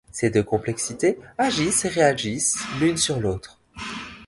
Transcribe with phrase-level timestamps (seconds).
[0.11, 3.59] Ces deux complexités agissent et réagissent l'une sur l'autre.